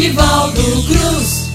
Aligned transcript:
Nivaldo 0.00 0.62
Cruz. 0.86 1.50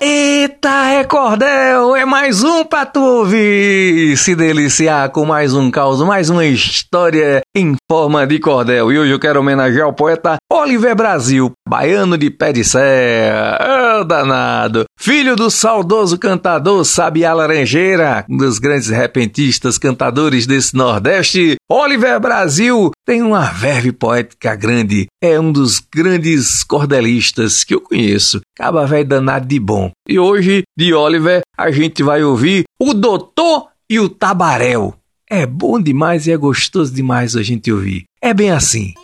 Eita, 0.00 0.90
é 0.90 1.02
cordel, 1.02 1.96
é 1.96 2.04
mais 2.04 2.44
um 2.44 2.64
pra 2.64 2.86
tu 2.86 3.00
ouvir, 3.00 4.16
se 4.16 4.36
deliciar 4.36 5.10
com 5.10 5.24
mais 5.24 5.54
um 5.54 5.72
caos, 5.72 6.00
mais 6.02 6.30
uma 6.30 6.44
história 6.44 7.40
em 7.56 7.74
forma 7.90 8.24
de 8.28 8.38
cordel. 8.38 8.92
E 8.92 8.98
hoje 9.00 9.10
eu 9.10 9.18
quero 9.18 9.40
homenagear 9.40 9.88
o 9.88 9.92
poeta 9.92 10.36
Oliver 10.52 10.94
Brasil, 10.94 11.50
baiano 11.68 12.16
de 12.16 12.30
pé 12.30 12.52
de 12.52 12.62
serra, 12.62 13.58
danado, 14.00 14.84
filho 14.98 15.36
do 15.36 15.50
saudoso 15.50 16.18
cantador 16.18 16.82
Sabiá 16.84 17.34
Laranjeira, 17.34 18.24
um 18.28 18.38
dos 18.38 18.58
grandes 18.58 18.88
repentistas 18.88 19.76
cantadores 19.76 20.46
desse 20.46 20.74
Nordeste. 20.74 21.56
Oliver 21.70 22.18
Brasil 22.18 22.90
tem 23.06 23.20
uma 23.20 23.52
verve 23.52 23.92
poética 23.92 24.56
grande, 24.56 25.06
é 25.22 25.38
um 25.38 25.52
dos 25.52 25.78
grandes 25.78 26.64
cordelistas 26.64 27.62
que 27.62 27.74
eu 27.74 27.80
conheço, 27.82 28.40
caba 28.56 28.86
velho 28.86 29.06
danado 29.06 29.46
de 29.46 29.60
bom. 29.60 29.90
E 30.08 30.18
hoje, 30.18 30.62
de 30.76 30.94
Oliver, 30.94 31.42
a 31.56 31.70
gente 31.70 32.02
vai 32.02 32.24
ouvir 32.24 32.64
o 32.80 32.94
Doutor 32.94 33.68
e 33.90 34.00
o 34.00 34.08
Tabaréu. 34.08 34.94
É 35.28 35.46
bom 35.46 35.80
demais 35.80 36.26
e 36.26 36.32
é 36.32 36.36
gostoso 36.36 36.92
demais 36.92 37.36
a 37.36 37.42
gente 37.42 37.70
ouvir. 37.70 38.04
É 38.20 38.32
bem 38.32 38.50
assim. 38.50 38.94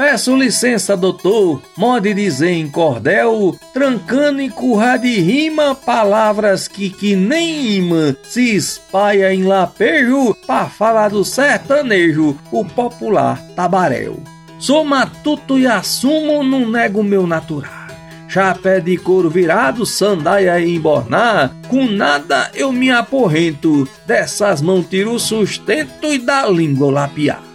Peço 0.00 0.34
licença, 0.34 0.96
doutor, 0.96 1.60
mode 1.76 2.14
dizer 2.14 2.52
em 2.52 2.66
cordel, 2.70 3.54
trancando 3.74 4.40
em 4.40 4.48
curra 4.48 4.96
de 4.96 5.20
rima, 5.20 5.74
palavras 5.74 6.66
que 6.66 6.88
que 6.88 7.14
nem 7.14 7.74
imã. 7.74 8.16
Se 8.22 8.56
espalha 8.56 9.30
em 9.30 9.42
lapejo, 9.42 10.34
pra 10.46 10.64
falar 10.64 11.10
do 11.10 11.22
sertanejo, 11.22 12.34
o 12.50 12.64
popular 12.64 13.42
tabaréu. 13.54 14.22
Sou 14.58 14.86
matuto 14.86 15.58
e 15.58 15.66
assumo, 15.66 16.42
não 16.42 16.66
nego 16.66 17.02
meu 17.02 17.26
natural. 17.26 17.88
Chapé 18.26 18.80
de 18.80 18.96
couro 18.96 19.28
virado, 19.28 19.84
sandália 19.84 20.58
e 20.60 20.76
embornar, 20.76 21.54
com 21.68 21.84
nada 21.84 22.50
eu 22.54 22.72
me 22.72 22.90
aporrento, 22.90 23.86
dessas 24.06 24.62
mãos 24.62 24.86
tiro 24.88 25.18
sustento 25.18 26.06
e 26.10 26.16
da 26.18 26.48
língua 26.48 26.90
lapiar. 26.90 27.49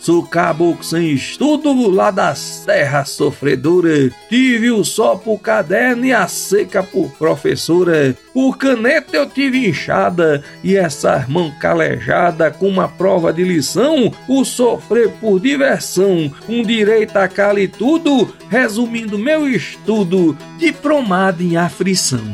Sou 0.00 0.22
caboclo 0.22 0.82
sem 0.82 1.12
estudo 1.12 1.90
lá 1.90 2.10
da 2.10 2.34
serra 2.34 3.04
sofredora. 3.04 4.10
Tive 4.30 4.70
o 4.70 4.82
sol 4.82 5.18
por 5.18 5.38
caderno 5.40 6.06
e 6.06 6.12
a 6.12 6.26
seca 6.26 6.82
por 6.82 7.10
professora. 7.12 8.16
Por 8.32 8.56
caneta 8.56 9.14
eu 9.14 9.28
tive 9.28 9.68
inchada 9.68 10.42
e 10.64 10.74
essa 10.74 11.26
mão 11.28 11.52
calejada 11.60 12.50
com 12.50 12.66
uma 12.66 12.88
prova 12.88 13.30
de 13.30 13.44
lição. 13.44 14.10
O 14.26 14.42
sofrer 14.42 15.10
por 15.20 15.38
diversão, 15.38 16.32
um 16.48 16.62
direito 16.62 17.18
a 17.18 17.28
cali 17.28 17.68
tudo. 17.68 18.32
Resumindo 18.48 19.18
meu 19.18 19.46
estudo, 19.46 20.34
diplomado 20.58 21.42
em 21.42 21.58
aflição. 21.58 22.24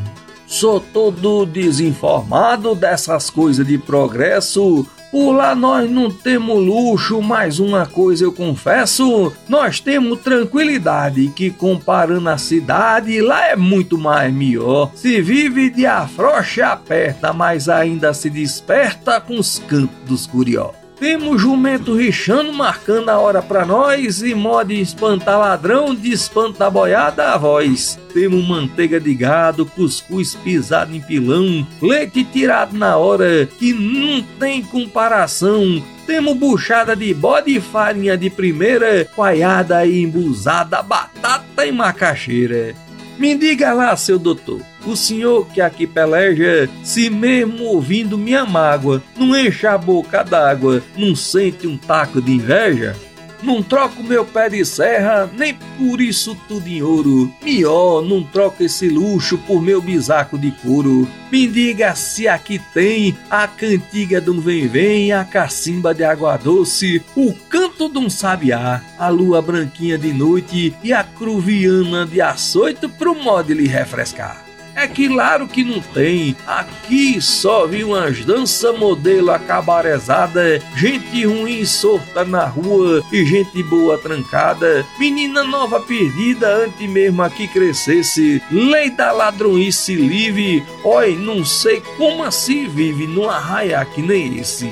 Sou 0.47 0.79
todo 0.79 1.45
desinformado 1.45 2.77
dessas 2.77 3.29
coisas 3.29 3.67
de 3.67 3.77
progresso. 3.77 4.87
Por 5.11 5.33
lá 5.33 5.55
nós 5.55 5.91
não 5.91 6.11
temos 6.11 6.57
luxo, 6.57 7.23
mas 7.23 7.59
uma 7.59 7.87
coisa 7.87 8.25
eu 8.25 8.33
confesso, 8.33 9.33
nós 9.49 9.81
temos 9.81 10.21
tranquilidade 10.21 11.29
que 11.29 11.51
comparando 11.51 12.29
a 12.29 12.39
cidade, 12.39 13.21
lá 13.21 13.49
é 13.49 13.57
muito 13.57 13.97
mais 13.97 14.33
melhor. 14.33 14.91
Se 14.95 15.21
vive 15.21 15.71
de 15.71 15.87
afrocha 15.87 16.69
aperta, 16.69 17.33
mas 17.33 17.69
ainda 17.69 18.13
se 18.13 18.29
desperta 18.29 19.21
com 19.21 19.39
os 19.39 19.59
cantos 19.59 19.97
dos 20.07 20.27
curiosos. 20.27 20.86
Temos 20.99 21.43
jumento 21.43 21.95
rixando, 21.95 22.55
marcando 22.55 23.11
a 23.11 23.19
hora 23.19 23.43
pra 23.43 23.67
nós, 23.67 24.23
e 24.23 24.35
modo 24.35 24.73
espantar 24.73 25.39
ladrão, 25.39 25.95
de 25.95 26.11
espanto 26.11 26.59
da 26.59 26.71
boiada 26.71 27.33
a 27.33 27.37
voz. 27.37 27.99
Temos 28.15 28.49
manteiga 28.49 28.99
de 28.99 29.15
gado, 29.15 29.67
cuscuz 29.67 30.35
pisado 30.35 30.97
em 30.97 31.01
pilão, 31.01 31.67
leite 31.83 32.25
tirado 32.25 32.75
na 32.75 32.97
hora, 32.97 33.45
que 33.45 33.75
não 33.75 34.23
tem 34.39 34.63
comparação. 34.63 35.83
Temos 36.07 36.35
buchada 36.37 36.97
de 36.97 37.13
bode 37.13 37.61
farinha 37.61 38.17
de 38.17 38.31
primeira, 38.31 39.05
coaiada 39.15 39.85
e 39.85 40.03
embusada, 40.03 40.81
batata 40.81 41.67
e 41.67 41.73
macaxeira. 41.73 42.86
Me 43.19 43.35
diga 43.35 43.73
lá, 43.73 43.97
seu 43.97 44.19
doutor, 44.19 44.61
o 44.85 44.95
senhor 44.95 45.47
que 45.49 45.61
aqui 45.61 45.87
peleja, 45.87 46.69
se 46.85 47.09
mesmo 47.09 47.65
ouvindo 47.65 48.19
minha 48.19 48.45
mágoa, 48.45 49.03
não 49.17 49.35
enche 49.35 49.67
a 49.67 49.79
boca 49.79 50.23
d'água, 50.23 50.83
não 50.97 51.17
sente 51.17 51.67
um 51.67 51.79
taco 51.79 52.21
de 52.21 52.33
inveja? 52.33 52.95
Não 53.43 53.63
troco 53.63 54.03
meu 54.03 54.25
pé 54.25 54.49
de 54.49 54.65
serra, 54.65 55.31
nem 55.37 55.55
por 55.79 56.01
isso 56.01 56.37
tudo 56.49 56.67
em 56.67 56.83
ouro. 56.83 57.33
Mió, 57.43 58.01
não 58.01 58.23
troco 58.23 58.63
esse 58.63 58.89
luxo 58.89 59.39
por 59.39 59.61
meu 59.63 59.81
bisaco 59.81 60.39
de 60.39 60.51
couro. 60.51 61.07
Me 61.31 61.47
diga 61.47 61.95
se 61.95 62.27
aqui 62.27 62.61
tem 62.73 63.17
a 63.31 63.47
cantiga 63.47 64.23
um 64.31 64.41
vem-vem, 64.41 65.13
a 65.13 65.25
cacimba 65.25 65.95
de 65.95 66.03
água 66.03 66.37
doce, 66.37 67.03
o 67.15 67.35
canto 67.49 67.66
de 67.77 67.99
um 67.99 68.09
sabiá, 68.09 68.83
a 68.99 69.09
lua 69.09 69.43
branquinha 69.43 69.99
de 69.99 70.13
noite 70.13 70.75
e 70.83 70.93
a 70.93 71.05
cruviana 71.05 72.07
de 72.07 72.21
açoito 72.21 72.89
pro 72.89 73.15
modo 73.15 73.53
lhe 73.53 73.69
refrescar. 73.69 74.47
É 74.77 74.87
claro 74.87 75.49
que 75.49 75.65
não 75.65 75.81
tem. 75.81 76.37
Aqui 76.47 77.19
só 77.19 77.67
vi 77.67 77.83
umas 77.83 78.23
danças 78.27 78.79
modelo 78.79 79.31
acabarezada, 79.31 80.61
gente 80.77 81.25
ruim 81.25 81.65
solta 81.65 82.27
na 82.27 82.45
rua 82.45 83.03
e 83.11 83.25
gente 83.25 83.63
boa 83.63 83.97
trancada. 83.97 84.85
Menina 84.99 85.43
nova 85.45 85.81
perdida 85.81 86.65
antes 86.67 86.87
mesmo 86.91 87.23
aqui 87.23 87.49
crescesse. 87.49 88.43
Lei 88.51 88.91
da 88.91 89.13
ladronice 89.13 89.95
livre. 89.95 90.63
Oi, 90.85 91.17
não 91.17 91.43
sei 91.43 91.81
como 91.97 92.23
assim 92.23 92.69
vive 92.69 93.07
num 93.07 93.31
arraia 93.31 93.83
que 93.83 94.03
nem 94.03 94.39
esse. 94.39 94.71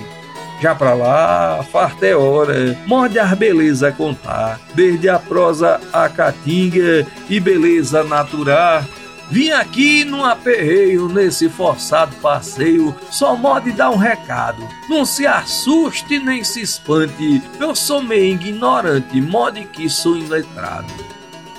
Já 0.64 0.74
pra 0.74 0.94
lá, 0.94 1.62
farta 1.70 2.06
é 2.06 2.16
hora, 2.16 2.74
morde 2.86 3.18
as 3.18 3.34
beleza 3.34 3.92
contar, 3.92 4.58
desde 4.74 5.10
a 5.10 5.18
prosa 5.18 5.78
a 5.92 6.08
caatinga 6.08 7.06
e 7.28 7.38
beleza 7.38 8.02
natural 8.02 8.82
Vim 9.30 9.50
aqui 9.50 10.04
num 10.04 10.24
aperreio, 10.24 11.06
nesse 11.06 11.50
forçado 11.50 12.16
passeio, 12.16 12.94
só 13.10 13.36
mode 13.36 13.72
dar 13.72 13.90
um 13.90 13.96
recado. 13.96 14.66
Não 14.88 15.04
se 15.04 15.26
assuste 15.26 16.18
nem 16.18 16.42
se 16.42 16.62
espante, 16.62 17.42
eu 17.60 17.74
sou 17.74 18.02
meio 18.02 18.32
ignorante, 18.32 19.20
mode 19.20 19.66
que 19.66 19.86
sou 19.90 20.16
iletrado. 20.16 20.86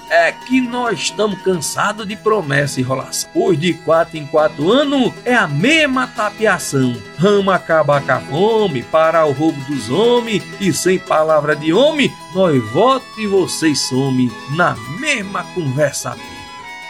É 0.10 0.32
que 0.32 0.62
nós 0.62 1.00
estamos 1.00 1.42
cansados 1.42 2.08
de 2.08 2.16
promessa 2.16 2.80
e 2.80 2.84
enrolação. 2.84 3.30
Pois 3.34 3.60
de 3.60 3.74
quatro 3.74 4.18
em 4.18 4.26
quatro 4.26 4.72
anos 4.72 5.14
é 5.24 5.36
a 5.36 5.48
mesma 5.48 6.08
tapiação. 6.08 6.96
Rama 7.18 7.56
acabar 7.56 8.02
com 8.02 8.12
a 8.12 8.20
fome, 8.20 8.84
parar 8.84 9.26
o 9.26 9.32
roubo 9.32 9.60
dos 9.66 9.90
homens 9.90 10.44
e 10.60 10.72
sem 10.74 11.00
palavra 11.00 11.56
de 11.56 11.74
homem, 11.74 12.12
nós 12.34 12.64
voto 12.72 13.06
e 13.18 13.28
vocês 13.28 13.80
some 13.80 14.32
na 14.56 14.76
mesma 15.00 15.44
conversa 15.54 16.16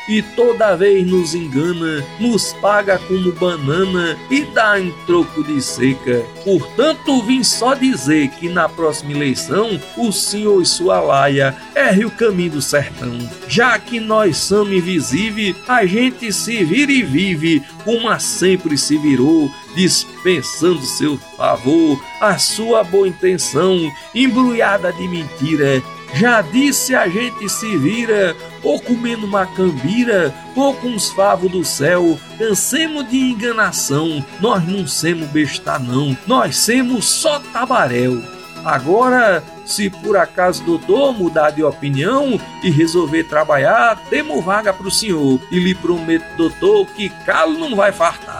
e 0.07 0.21
toda 0.21 0.75
vez 0.75 1.05
nos 1.05 1.33
engana, 1.33 2.05
nos 2.19 2.53
paga 2.53 2.97
como 2.97 3.31
banana 3.33 4.17
e 4.29 4.43
dá 4.45 4.79
em 4.79 4.91
troco 5.05 5.43
de 5.43 5.61
seca. 5.61 6.23
Portanto, 6.43 7.21
vim 7.23 7.43
só 7.43 7.73
dizer 7.73 8.29
que 8.29 8.49
na 8.49 8.69
próxima 8.69 9.11
eleição 9.11 9.79
o 9.97 10.11
senhor 10.11 10.61
e 10.61 10.66
sua 10.66 10.99
laia 10.99 11.55
erre 11.73 12.05
o 12.05 12.11
caminho 12.11 12.51
do 12.51 12.61
sertão. 12.61 13.17
Já 13.47 13.77
que 13.79 13.99
nós 13.99 14.38
somos 14.38 14.73
invisíveis, 14.73 15.55
a 15.67 15.85
gente 15.85 16.31
se 16.31 16.63
vira 16.63 16.91
e 16.91 17.03
vive 17.03 17.63
como 17.83 18.09
a 18.09 18.19
sempre 18.19 18.77
se 18.77 18.97
virou, 18.97 19.51
dispensando 19.75 20.81
seu 20.81 21.17
favor, 21.37 22.01
a 22.22 22.37
sua 22.37 22.83
boa 22.83 23.07
intenção, 23.07 23.91
embrulhada 24.13 24.91
de 24.93 25.07
mentira 25.07 25.84
já 26.16 26.41
disse 26.41 26.96
a 26.96 27.08
gente 27.08 27.47
se 27.50 27.78
vira, 27.78 28.35
ou 28.64 28.79
comendo 28.79 29.28
macambira, 29.28 30.34
ou 30.56 30.73
com 30.73 30.96
os 30.96 31.09
favos 31.09 31.52
do 31.52 31.64
céu. 31.64 32.17
Cansemos 32.38 33.09
de 33.09 33.17
enganação, 33.17 34.23
nós 34.40 34.66
não 34.66 34.88
semos 34.88 35.28
besta 35.28 35.78
não, 35.78 36.17
nós 36.26 36.58
semos 36.58 37.06
só 37.06 37.40
tabaréu. 37.40 38.23
Agora, 38.64 39.44
se 39.64 39.91
por 39.91 40.17
acaso 40.17 40.64
doutor 40.64 41.14
mudar 41.14 41.52
de 41.52 41.64
opinião 41.64 42.40
e 42.64 42.72
resolver 42.72 43.26
trabalhar, 43.26 43.96
temos 44.09 44.44
vaga 44.44 44.73
para 44.73 44.88
o 44.88 44.91
senhor 44.91 45.40
e 45.52 45.59
lhe 45.59 45.76
prometo, 45.76 46.26
doutor, 46.35 46.88
que 46.88 47.09
calo 47.26 47.59
não 47.59 47.76
vai 47.76 47.91
fartar. 47.91 48.34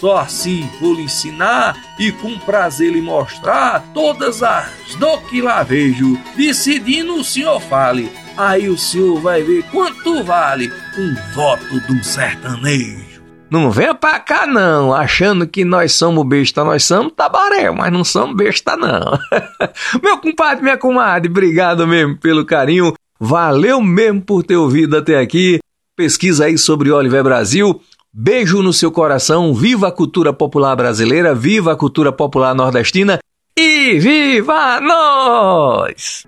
Só 0.00 0.18
assim 0.18 0.68
vou 0.80 0.94
lhe 0.94 1.02
ensinar 1.02 1.76
e 1.98 2.12
com 2.12 2.38
prazer 2.38 2.92
lhe 2.92 3.00
mostrar 3.00 3.84
todas 3.92 4.42
as 4.42 4.94
do 4.96 5.18
que 5.22 5.40
lá 5.40 5.62
vejo. 5.62 6.16
Decidindo 6.36 7.14
o 7.14 7.24
senhor 7.24 7.60
fale, 7.60 8.10
aí 8.36 8.68
o 8.68 8.78
senhor 8.78 9.20
vai 9.20 9.42
ver 9.42 9.64
quanto 9.70 10.22
vale 10.22 10.72
um 10.96 11.14
voto 11.34 11.80
de 11.80 11.92
um 11.92 12.02
sertanejo. 12.02 13.18
Não 13.50 13.70
venha 13.70 13.94
pra 13.94 14.20
cá 14.20 14.46
não, 14.46 14.92
achando 14.92 15.46
que 15.46 15.64
nós 15.64 15.94
somos 15.94 16.24
besta, 16.26 16.62
nós 16.62 16.84
somos 16.84 17.14
tabaré, 17.16 17.70
mas 17.70 17.90
não 17.90 18.04
somos 18.04 18.36
besta 18.36 18.76
não. 18.76 19.18
Meu 20.02 20.18
compadre, 20.18 20.62
minha 20.62 20.76
comadre, 20.76 21.30
obrigado 21.30 21.86
mesmo 21.86 22.16
pelo 22.18 22.44
carinho. 22.44 22.92
Valeu 23.18 23.80
mesmo 23.80 24.20
por 24.20 24.44
ter 24.44 24.56
ouvido 24.56 24.96
até 24.96 25.18
aqui. 25.18 25.58
Pesquisa 25.96 26.44
aí 26.44 26.56
sobre 26.58 26.92
Oliver 26.92 27.24
Brasil. 27.24 27.80
Beijo 28.20 28.64
no 28.64 28.72
seu 28.72 28.90
coração. 28.90 29.54
Viva 29.54 29.86
a 29.86 29.92
cultura 29.92 30.32
popular 30.32 30.74
brasileira, 30.74 31.36
viva 31.36 31.72
a 31.72 31.76
cultura 31.76 32.10
popular 32.10 32.52
nordestina 32.52 33.20
e 33.56 33.96
viva 34.00 34.80
nós! 34.80 36.26